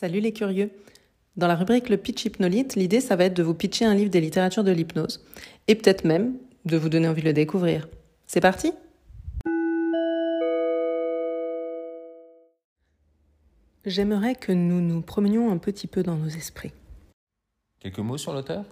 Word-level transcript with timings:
Salut 0.00 0.20
les 0.20 0.32
curieux 0.32 0.70
Dans 1.36 1.48
la 1.48 1.56
rubrique 1.56 1.88
Le 1.88 1.96
pitch 1.96 2.26
hypnolite, 2.26 2.76
l'idée 2.76 3.00
ça 3.00 3.16
va 3.16 3.24
être 3.24 3.34
de 3.34 3.42
vous 3.42 3.52
pitcher 3.52 3.84
un 3.84 3.96
livre 3.96 4.12
des 4.12 4.20
littératures 4.20 4.62
de 4.62 4.70
l'hypnose 4.70 5.26
et 5.66 5.74
peut-être 5.74 6.04
même 6.04 6.36
de 6.66 6.76
vous 6.76 6.88
donner 6.88 7.08
envie 7.08 7.22
de 7.22 7.26
le 7.26 7.32
découvrir. 7.32 7.88
C'est 8.24 8.40
parti? 8.40 8.72
J'aimerais 13.84 14.36
que 14.36 14.52
nous 14.52 14.80
nous 14.80 15.00
promenions 15.00 15.50
un 15.50 15.58
petit 15.58 15.88
peu 15.88 16.04
dans 16.04 16.14
nos 16.14 16.28
esprits. 16.28 16.70
Quelques 17.80 17.98
mots 17.98 18.18
sur 18.18 18.32
l'auteur? 18.32 18.64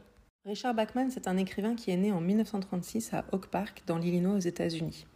Richard 0.44 0.74
Bachman, 0.74 1.10
c'est 1.10 1.26
un 1.26 1.38
écrivain 1.38 1.74
qui 1.74 1.90
est 1.90 1.96
né 1.96 2.12
en 2.12 2.20
1936 2.20 3.14
à 3.14 3.24
Oak 3.32 3.48
Park, 3.48 3.82
dans 3.88 3.98
l'Illinois, 3.98 4.36
aux 4.36 4.38
États-Unis. 4.38 5.06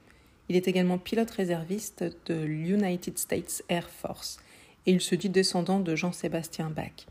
Il 0.48 0.56
est 0.56 0.66
également 0.66 0.98
pilote 0.98 1.30
réserviste 1.30 2.04
de 2.26 2.34
l'United 2.34 3.16
States 3.16 3.62
Air 3.68 3.88
Force 3.88 4.40
il 4.90 5.00
se 5.00 5.14
dit 5.14 5.28
descendant 5.28 5.80
de 5.80 5.94
Jean-Sébastien 5.94 6.70
Bach. 6.70 7.06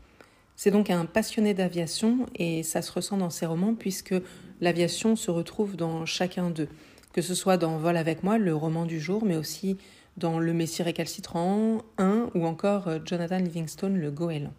C'est 0.54 0.70
donc 0.70 0.90
un 0.90 1.06
passionné 1.06 1.54
d'aviation 1.54 2.26
et 2.34 2.62
ça 2.62 2.82
se 2.82 2.92
ressent 2.92 3.16
dans 3.16 3.30
ses 3.30 3.46
romans 3.46 3.74
puisque 3.74 4.14
l'aviation 4.60 5.16
se 5.16 5.30
retrouve 5.30 5.76
dans 5.76 6.04
chacun 6.04 6.50
d'eux, 6.50 6.68
que 7.14 7.22
ce 7.22 7.34
soit 7.34 7.56
dans 7.56 7.78
Vol 7.78 7.96
avec 7.96 8.22
moi, 8.22 8.36
le 8.36 8.54
roman 8.54 8.84
du 8.84 9.00
jour, 9.00 9.24
mais 9.24 9.36
aussi 9.36 9.78
dans 10.18 10.38
Le 10.38 10.52
Messie 10.52 10.82
récalcitrant 10.82 11.78
1 11.96 12.30
ou 12.34 12.44
encore 12.44 12.88
euh, 12.88 12.98
Jonathan 13.04 13.38
Livingstone, 13.38 13.96
le 13.96 14.10
goéland. 14.10 14.52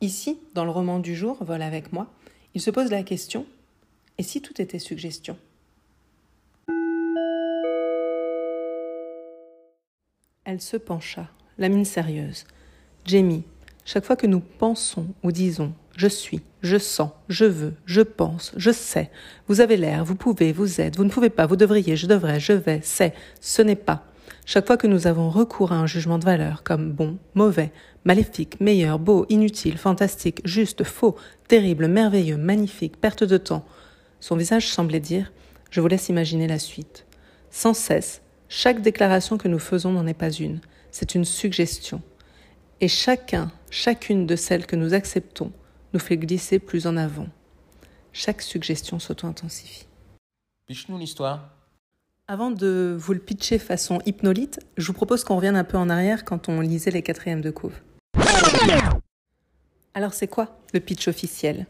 Ici, 0.00 0.40
dans 0.54 0.64
le 0.64 0.70
roman 0.72 0.98
du 0.98 1.14
jour, 1.14 1.36
Vol 1.44 1.62
avec 1.62 1.92
moi, 1.92 2.08
il 2.54 2.60
se 2.60 2.70
pose 2.70 2.90
la 2.90 3.04
question 3.04 3.46
et 4.18 4.24
si 4.24 4.42
tout 4.42 4.60
était 4.60 4.80
suggestion? 4.80 5.38
Elle 10.44 10.60
se 10.60 10.76
pencha, 10.76 11.28
la 11.58 11.68
mine 11.68 11.84
sérieuse. 11.84 12.44
Jamie, 13.04 13.44
chaque 13.84 14.04
fois 14.04 14.16
que 14.16 14.26
nous 14.26 14.40
pensons 14.40 15.06
ou 15.22 15.32
disons 15.32 15.72
je 15.96 16.08
suis, 16.08 16.42
je 16.60 16.76
sens, 16.76 17.10
je 17.28 17.46
veux, 17.46 17.74
je 17.86 18.02
pense, 18.02 18.52
je 18.56 18.70
sais, 18.70 19.10
vous 19.48 19.62
avez 19.62 19.78
l'air, 19.78 20.04
vous 20.04 20.14
pouvez, 20.14 20.52
vous 20.52 20.80
êtes, 20.80 20.96
vous 20.96 21.04
ne 21.04 21.10
pouvez 21.10 21.30
pas, 21.30 21.46
vous 21.46 21.56
devriez, 21.56 21.96
je 21.96 22.06
devrais, 22.06 22.38
je 22.38 22.52
vais, 22.52 22.80
c'est, 22.82 23.14
ce 23.40 23.62
n'est 23.62 23.76
pas. 23.76 24.04
Chaque 24.44 24.66
fois 24.66 24.76
que 24.76 24.86
nous 24.86 25.06
avons 25.06 25.30
recours 25.30 25.72
à 25.72 25.76
un 25.76 25.86
jugement 25.86 26.18
de 26.18 26.24
valeur 26.24 26.62
comme 26.62 26.92
bon, 26.92 27.16
mauvais, 27.34 27.72
maléfique, 28.04 28.60
meilleur, 28.60 28.98
beau, 28.98 29.24
inutile, 29.30 29.78
fantastique, 29.78 30.40
juste, 30.44 30.84
faux, 30.84 31.16
terrible, 31.48 31.88
merveilleux, 31.88 32.36
magnifique, 32.36 33.00
perte 33.00 33.24
de 33.24 33.38
temps, 33.38 33.64
son 34.20 34.36
visage 34.36 34.68
semblait 34.68 35.00
dire 35.00 35.32
Je 35.70 35.80
vous 35.80 35.88
laisse 35.88 36.08
imaginer 36.08 36.46
la 36.46 36.58
suite. 36.58 37.06
Sans 37.50 37.74
cesse, 37.74 38.20
chaque 38.48 38.80
déclaration 38.80 39.38
que 39.38 39.48
nous 39.48 39.58
faisons 39.58 39.92
n'en 39.92 40.06
est 40.06 40.14
pas 40.14 40.30
une, 40.30 40.60
c'est 40.90 41.14
une 41.14 41.24
suggestion. 41.24 42.00
Et 42.80 42.88
chacun, 42.88 43.50
chacune 43.70 44.26
de 44.26 44.36
celles 44.36 44.66
que 44.66 44.76
nous 44.76 44.94
acceptons 44.94 45.52
nous 45.92 46.00
fait 46.00 46.16
glisser 46.16 46.58
plus 46.58 46.86
en 46.86 46.96
avant. 46.96 47.26
Chaque 48.12 48.42
suggestion 48.42 48.98
s'auto-intensifie. 48.98 49.86
Pitch-nous 50.66 50.98
l'histoire. 50.98 51.50
Avant 52.28 52.50
de 52.50 52.96
vous 52.98 53.12
le 53.12 53.20
pitcher 53.20 53.58
façon 53.58 54.00
hypnolite, 54.04 54.60
je 54.76 54.86
vous 54.86 54.92
propose 54.92 55.22
qu'on 55.22 55.36
revienne 55.36 55.56
un 55.56 55.64
peu 55.64 55.76
en 55.76 55.88
arrière 55.88 56.24
quand 56.24 56.48
on 56.48 56.60
lisait 56.60 56.90
les 56.90 57.02
quatrièmes 57.02 57.40
de 57.40 57.50
couve. 57.50 57.80
Alors 59.94 60.12
c'est 60.12 60.28
quoi 60.28 60.58
le 60.74 60.80
pitch 60.80 61.08
officiel? 61.08 61.66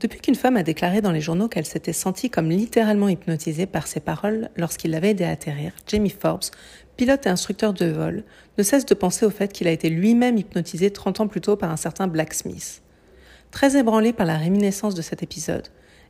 Depuis 0.00 0.20
qu'une 0.20 0.34
femme 0.34 0.56
a 0.56 0.62
déclaré 0.62 1.02
dans 1.02 1.12
les 1.12 1.20
journaux 1.20 1.48
qu'elle 1.48 1.66
s'était 1.66 1.92
sentie 1.92 2.30
comme 2.30 2.48
littéralement 2.48 3.08
hypnotisée 3.08 3.66
par 3.66 3.86
ses 3.86 4.00
paroles 4.00 4.48
lorsqu'il 4.56 4.92
l'avait 4.92 5.10
aidé 5.10 5.24
à 5.24 5.30
atterrir, 5.30 5.72
Jamie 5.86 6.10
Forbes 6.10 6.44
pilote 7.00 7.24
et 7.24 7.30
instructeur 7.30 7.72
de 7.72 7.86
vol, 7.86 8.24
ne 8.58 8.62
cesse 8.62 8.84
de 8.84 8.92
penser 8.92 9.24
au 9.24 9.30
fait 9.30 9.54
qu'il 9.54 9.66
a 9.66 9.70
été 9.70 9.88
lui-même 9.88 10.36
hypnotisé 10.36 10.90
30 10.90 11.20
ans 11.20 11.28
plus 11.28 11.40
tôt 11.40 11.56
par 11.56 11.70
un 11.70 11.78
certain 11.78 12.06
Blacksmith. 12.06 12.82
Très 13.50 13.78
ébranlé 13.78 14.12
par 14.12 14.26
la 14.26 14.36
réminiscence 14.36 14.94
de 14.94 15.00
cet 15.00 15.22
épisode 15.22 15.68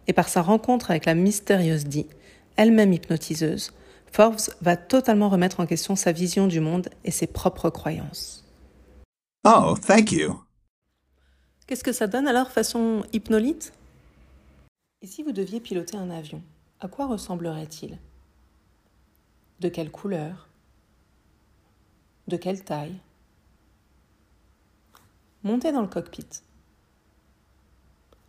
et 0.09 0.13
par 0.13 0.29
sa 0.29 0.43
rencontre 0.43 0.91
avec 0.91 1.05
la 1.05 1.15
mystérieuse 1.15 1.85
Dee, 1.85 2.09
elle-même 2.57 2.93
hypnotiseuse, 2.93 3.73
Forbes 4.11 4.51
va 4.63 4.77
totalement 4.77 5.29
remettre 5.29 5.61
en 5.61 5.67
question 5.67 5.95
sa 5.95 6.11
vision 6.11 6.49
du 6.49 6.59
monde 6.59 6.89
et 7.05 7.13
ses 7.13 7.29
propres 7.29 7.71
croyances. 7.71 8.45
Oh, 9.45 9.77
thank 9.87 10.11
you. 10.11 10.41
Qu'est-ce 11.69 11.85
que 11.85 11.93
ça 11.93 12.09
donne 12.09 12.27
alors 12.27 12.51
façon 12.51 13.05
hypnolite? 13.13 13.73
Et 15.03 15.07
si 15.07 15.23
vous 15.23 15.33
deviez 15.33 15.61
piloter 15.61 15.97
un 15.97 16.11
avion, 16.11 16.43
à 16.79 16.89
quoi 16.89 17.07
ressemblerait-il? 17.07 17.99
De 19.61 19.69
quelle 19.69 19.91
couleur? 19.91 20.49
De 22.29 22.37
quelle 22.37 22.63
taille? 22.63 23.01
Montez 25.43 25.73
dans 25.73 25.81
le 25.81 25.89
cockpit. 25.89 26.29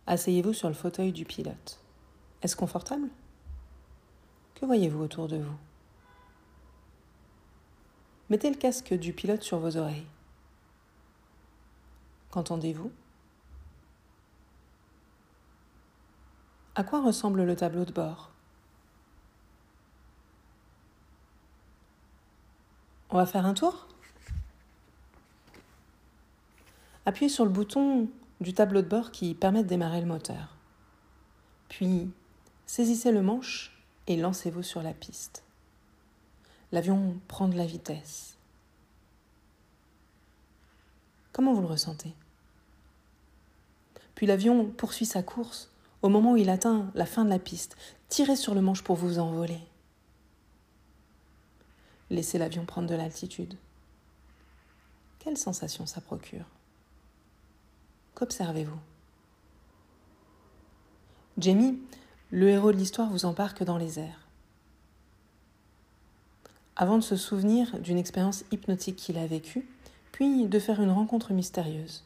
Asseyez-vous 0.06 0.54
sur 0.54 0.68
le 0.68 0.74
fauteuil 0.74 1.12
du 1.12 1.26
pilote. 1.26 1.78
Est-ce 2.40 2.56
confortable? 2.56 3.08
Que 4.54 4.64
voyez-vous 4.64 5.02
autour 5.02 5.28
de 5.28 5.36
vous? 5.36 5.56
Mettez 8.30 8.48
le 8.48 8.56
casque 8.56 8.94
du 8.94 9.12
pilote 9.12 9.42
sur 9.42 9.58
vos 9.58 9.76
oreilles. 9.76 10.06
Qu'entendez-vous? 12.30 12.90
À 16.74 16.84
quoi 16.84 17.02
ressemble 17.02 17.44
le 17.44 17.54
tableau 17.54 17.84
de 17.84 17.92
bord? 17.92 18.30
On 23.10 23.16
va 23.18 23.26
faire 23.26 23.44
un 23.44 23.52
tour? 23.52 23.88
Appuyez 27.04 27.28
sur 27.28 27.44
le 27.44 27.50
bouton 27.50 28.08
du 28.40 28.54
tableau 28.54 28.80
de 28.80 28.88
bord 28.88 29.10
qui 29.10 29.34
permet 29.34 29.62
de 29.62 29.68
démarrer 29.68 30.00
le 30.00 30.06
moteur. 30.06 30.56
Puis, 31.68 32.10
saisissez 32.64 33.12
le 33.12 33.22
manche 33.22 33.76
et 34.06 34.16
lancez-vous 34.16 34.62
sur 34.62 34.82
la 34.82 34.94
piste. 34.94 35.44
L'avion 36.70 37.20
prend 37.28 37.48
de 37.48 37.56
la 37.56 37.66
vitesse. 37.66 38.38
Comment 41.32 41.52
vous 41.52 41.60
le 41.60 41.66
ressentez? 41.66 42.14
Puis 44.14 44.26
l'avion 44.26 44.66
poursuit 44.66 45.06
sa 45.06 45.22
course. 45.22 45.71
Au 46.02 46.08
moment 46.08 46.32
où 46.32 46.36
il 46.36 46.50
atteint 46.50 46.90
la 46.94 47.06
fin 47.06 47.24
de 47.24 47.30
la 47.30 47.38
piste, 47.38 47.76
tirez 48.08 48.36
sur 48.36 48.54
le 48.54 48.60
manche 48.60 48.82
pour 48.82 48.96
vous 48.96 49.20
envoler. 49.20 49.60
Laissez 52.10 52.38
l'avion 52.38 52.66
prendre 52.66 52.88
de 52.88 52.94
l'altitude. 52.94 53.56
Quelle 55.20 55.38
sensation 55.38 55.86
ça 55.86 56.00
procure? 56.00 56.44
Qu'observez-vous? 58.14 58.80
Jamie, 61.38 61.78
le 62.30 62.48
héros 62.48 62.72
de 62.72 62.76
l'histoire, 62.76 63.08
vous 63.08 63.24
embarque 63.24 63.62
dans 63.62 63.78
les 63.78 64.00
airs. 64.00 64.26
Avant 66.76 66.96
de 66.96 67.02
se 67.02 67.16
souvenir 67.16 67.78
d'une 67.78 67.98
expérience 67.98 68.44
hypnotique 68.50 68.96
qu'il 68.96 69.18
a 69.18 69.26
vécue, 69.26 69.66
puis 70.10 70.46
de 70.46 70.58
faire 70.58 70.82
une 70.82 70.90
rencontre 70.90 71.32
mystérieuse. 71.32 72.04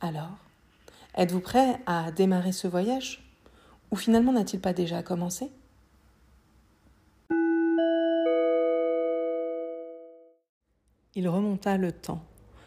Alors, 0.00 0.38
êtes-vous 1.16 1.40
prêt 1.40 1.80
à 1.86 2.10
démarrer 2.10 2.52
ce 2.52 2.66
voyage? 2.66 3.24
Ou 3.90 3.96
finalement 3.96 4.32
n'a-t-il 4.32 4.60
pas 4.60 4.72
déjà 4.72 5.02
commencé? 5.02 5.50
Il 11.16 11.28
remonta 11.28 11.76
le 11.76 11.92
temps, 11.92 12.24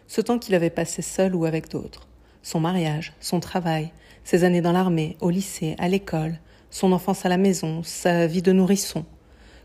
ce 0.07 0.21
temps 0.21 0.39
qu'il 0.39 0.55
avait 0.55 0.69
passé 0.69 1.01
seul 1.01 1.35
ou 1.35 1.43
avec 1.43 1.69
d'autres. 1.69 2.07
Son 2.41 2.61
mariage, 2.61 3.13
son 3.19 3.41
travail, 3.41 3.91
ses 4.23 4.45
années 4.45 4.61
dans 4.61 4.71
l'armée, 4.71 5.17
au 5.19 5.29
lycée, 5.29 5.75
à 5.79 5.89
l'école, 5.89 6.39
son 6.69 6.93
enfance 6.93 7.25
à 7.25 7.29
la 7.29 7.37
maison, 7.37 7.83
sa 7.83 8.25
vie 8.25 8.41
de 8.41 8.53
nourrisson. 8.53 9.05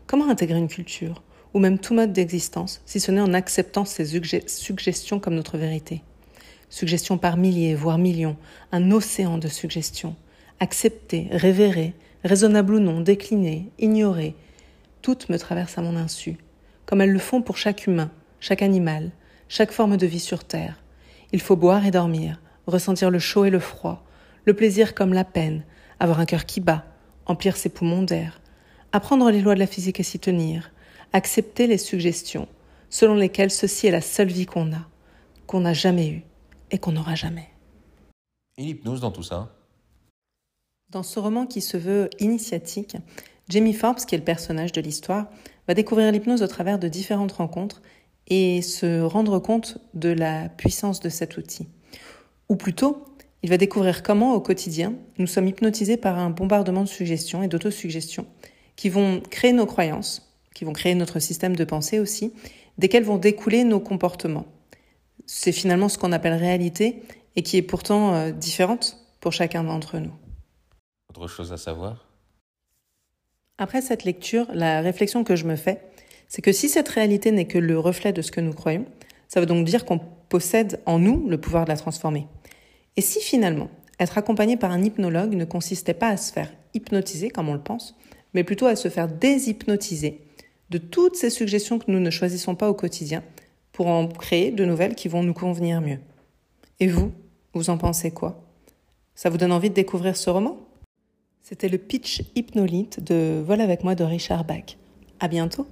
Comment 0.05 0.29
intégrer 0.29 0.59
une 0.59 0.67
culture, 0.67 1.23
ou 1.53 1.59
même 1.59 1.79
tout 1.79 1.93
mode 1.93 2.11
d'existence, 2.11 2.81
si 2.85 2.99
ce 2.99 3.11
n'est 3.11 3.21
en 3.21 3.33
acceptant 3.33 3.85
ces 3.85 4.05
suggestions 4.47 5.21
comme 5.21 5.35
notre 5.35 5.57
vérité? 5.57 6.03
Suggestions 6.73 7.19
par 7.19 7.37
milliers, 7.37 7.75
voire 7.75 7.99
millions, 7.99 8.35
un 8.71 8.89
océan 8.89 9.37
de 9.37 9.47
suggestions. 9.47 10.15
Accepter, 10.59 11.27
révérer, 11.29 11.93
raisonnable 12.23 12.73
ou 12.73 12.79
non, 12.79 12.99
décliner, 12.99 13.69
ignorer, 13.77 14.35
toutes 15.03 15.29
me 15.29 15.37
traversent 15.37 15.77
à 15.77 15.83
mon 15.83 15.95
insu, 15.95 16.35
comme 16.87 17.01
elles 17.01 17.11
le 17.11 17.19
font 17.19 17.43
pour 17.43 17.57
chaque 17.57 17.85
humain, 17.85 18.09
chaque 18.39 18.63
animal, 18.63 19.11
chaque 19.49 19.71
forme 19.71 19.97
de 19.97 20.07
vie 20.07 20.19
sur 20.19 20.45
Terre. 20.45 20.81
Il 21.31 21.41
faut 21.41 21.55
boire 21.55 21.85
et 21.85 21.91
dormir, 21.91 22.41
ressentir 22.65 23.11
le 23.11 23.19
chaud 23.19 23.45
et 23.45 23.51
le 23.51 23.59
froid, 23.59 24.03
le 24.43 24.55
plaisir 24.55 24.95
comme 24.95 25.13
la 25.13 25.25
peine, 25.25 25.65
avoir 25.99 26.19
un 26.19 26.25
cœur 26.25 26.47
qui 26.47 26.59
bat, 26.59 26.85
emplir 27.27 27.55
ses 27.55 27.69
poumons 27.69 28.01
d'air, 28.01 28.41
apprendre 28.91 29.29
les 29.29 29.41
lois 29.41 29.53
de 29.53 29.59
la 29.59 29.67
physique 29.67 29.99
et 29.99 30.03
s'y 30.03 30.17
tenir, 30.17 30.71
accepter 31.11 31.67
les 31.67 31.77
suggestions, 31.77 32.47
selon 32.89 33.13
lesquelles 33.13 33.51
ceci 33.51 33.85
est 33.85 33.91
la 33.91 34.01
seule 34.01 34.29
vie 34.29 34.47
qu'on 34.47 34.73
a, 34.73 34.87
qu'on 35.45 35.59
n'a 35.59 35.73
jamais 35.73 36.09
eue 36.09 36.23
et 36.73 36.79
qu'on 36.79 36.91
n'aura 36.91 37.15
jamais. 37.15 37.47
Et 38.57 38.63
l'hypnose 38.63 38.99
dans 38.99 39.11
tout 39.11 39.23
ça 39.23 39.55
Dans 40.89 41.03
ce 41.03 41.19
roman 41.19 41.45
qui 41.45 41.61
se 41.61 41.77
veut 41.77 42.09
initiatique, 42.19 42.97
Jamie 43.47 43.73
Forbes, 43.73 43.99
qui 43.99 44.15
est 44.15 44.17
le 44.17 44.23
personnage 44.23 44.73
de 44.73 44.81
l'histoire, 44.81 45.27
va 45.67 45.75
découvrir 45.75 46.11
l'hypnose 46.11 46.41
au 46.41 46.47
travers 46.47 46.79
de 46.79 46.87
différentes 46.87 47.31
rencontres 47.31 47.81
et 48.27 48.61
se 48.61 49.01
rendre 49.01 49.39
compte 49.39 49.77
de 49.93 50.09
la 50.09 50.49
puissance 50.49 50.99
de 50.99 51.09
cet 51.09 51.37
outil. 51.37 51.67
Ou 52.49 52.55
plutôt, 52.55 53.05
il 53.43 53.49
va 53.49 53.57
découvrir 53.57 54.01
comment 54.01 54.33
au 54.33 54.41
quotidien 54.41 54.93
nous 55.19 55.27
sommes 55.27 55.47
hypnotisés 55.47 55.97
par 55.97 56.17
un 56.17 56.29
bombardement 56.29 56.83
de 56.83 56.89
suggestions 56.89 57.43
et 57.43 57.47
d'autosuggestions 57.47 58.25
qui 58.75 58.89
vont 58.89 59.21
créer 59.29 59.53
nos 59.53 59.67
croyances, 59.67 60.33
qui 60.55 60.65
vont 60.65 60.73
créer 60.73 60.95
notre 60.95 61.19
système 61.19 61.55
de 61.55 61.63
pensée 61.65 61.99
aussi, 61.99 62.33
desquelles 62.79 63.03
vont 63.03 63.17
découler 63.17 63.63
nos 63.63 63.79
comportements. 63.79 64.47
C'est 65.25 65.51
finalement 65.51 65.89
ce 65.89 65.97
qu'on 65.97 66.11
appelle 66.11 66.33
réalité 66.33 67.03
et 67.35 67.43
qui 67.43 67.57
est 67.57 67.61
pourtant 67.61 68.13
euh, 68.13 68.31
différente 68.31 68.97
pour 69.19 69.31
chacun 69.31 69.63
d'entre 69.63 69.97
nous. 69.97 70.13
Autre 71.09 71.27
chose 71.27 71.53
à 71.53 71.57
savoir? 71.57 72.07
Après 73.57 73.81
cette 73.81 74.03
lecture, 74.03 74.47
la 74.53 74.81
réflexion 74.81 75.23
que 75.23 75.35
je 75.35 75.45
me 75.45 75.55
fais, 75.55 75.79
c'est 76.27 76.41
que 76.41 76.51
si 76.51 76.69
cette 76.69 76.89
réalité 76.89 77.31
n'est 77.31 77.45
que 77.45 77.59
le 77.59 77.77
reflet 77.77 78.11
de 78.11 78.21
ce 78.21 78.31
que 78.31 78.41
nous 78.41 78.53
croyons, 78.53 78.85
ça 79.27 79.39
veut 79.39 79.45
donc 79.45 79.65
dire 79.65 79.85
qu'on 79.85 79.99
possède 80.29 80.81
en 80.85 80.99
nous 80.99 81.27
le 81.29 81.39
pouvoir 81.39 81.65
de 81.65 81.69
la 81.69 81.77
transformer. 81.77 82.27
Et 82.97 83.01
si 83.01 83.21
finalement, 83.21 83.69
être 83.99 84.17
accompagné 84.17 84.57
par 84.57 84.71
un 84.71 84.83
hypnologue 84.83 85.35
ne 85.35 85.45
consistait 85.45 85.93
pas 85.93 86.09
à 86.09 86.17
se 86.17 86.33
faire 86.33 86.51
hypnotiser 86.73 87.29
comme 87.29 87.49
on 87.49 87.53
le 87.53 87.61
pense, 87.61 87.95
mais 88.33 88.43
plutôt 88.43 88.65
à 88.65 88.75
se 88.75 88.89
faire 88.89 89.07
déshypnotiser 89.07 90.21
de 90.69 90.77
toutes 90.79 91.15
ces 91.15 91.29
suggestions 91.29 91.77
que 91.77 91.91
nous 91.91 91.99
ne 91.99 92.09
choisissons 92.09 92.55
pas 92.55 92.69
au 92.69 92.73
quotidien 92.73 93.23
pour 93.73 93.87
en 93.87 94.07
créer 94.07 94.51
de 94.51 94.63
nouvelles 94.63 94.95
qui 94.95 95.09
vont 95.09 95.23
nous 95.23 95.33
convenir 95.33 95.81
mieux. 95.81 95.99
Et 96.79 96.87
vous, 96.87 97.11
vous 97.53 97.69
en 97.69 97.77
pensez 97.77 98.11
quoi? 98.11 98.41
Ça 99.15 99.29
vous 99.29 99.37
donne 99.37 99.51
envie 99.51 99.69
de 99.69 99.75
découvrir 99.75 100.15
ce 100.15 100.29
roman? 100.29 100.57
C'était 101.41 101.67
le 101.67 101.77
pitch 101.77 102.23
hypnolite 102.35 103.03
de 103.03 103.43
Vol 103.45 103.59
avec 103.59 103.83
moi 103.83 103.95
de 103.95 104.03
Richard 104.05 104.45
Bach. 104.45 104.77
À 105.19 105.27
bientôt 105.27 105.67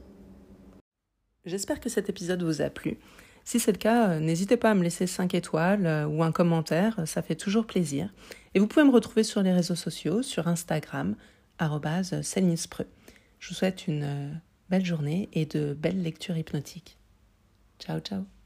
J'espère 1.46 1.80
que 1.80 1.90
cet 1.90 2.10
épisode 2.10 2.44
vous 2.44 2.62
a 2.62 2.70
plu. 2.70 2.98
Si 3.46 3.60
c'est 3.60 3.72
le 3.72 3.78
cas, 3.78 4.10
euh, 4.10 4.20
n'hésitez 4.20 4.58
pas 4.58 4.72
à 4.72 4.76
me 4.76 4.84
laisser 4.84 5.08
5 5.08 5.34
étoiles 5.34 5.88
euh, 5.88 6.06
ou 6.06 6.22
un 6.24 6.32
commentaire, 6.32 7.00
ça 7.08 7.22
fait 7.22 7.36
toujours 7.36 7.66
plaisir. 7.66 8.14
Et 8.54 8.60
vous 8.60 8.68
pouvez 8.68 8.86
me 8.86 8.92
retrouver 8.92 9.24
sur 9.24 9.42
les 9.42 9.52
réseaux 9.52 9.76
sociaux, 9.76 10.22
sur 10.22 10.48
Instagram. 10.48 11.16
Je 11.60 11.68
vous 13.50 13.56
souhaite 13.56 13.88
une 13.88 14.04
euh, 14.04 14.32
belle 14.70 14.86
journée 14.86 15.30
et 15.34 15.46
de 15.46 15.74
belles 15.74 16.02
lectures 16.02 16.38
hypnotiques. 16.38 16.98
Ciao, 17.82 18.00
ciao 18.00 18.41